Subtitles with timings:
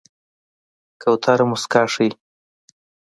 [1.01, 2.09] کوتره موسکا ښيي.